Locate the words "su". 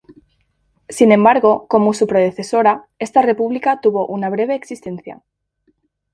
1.93-2.07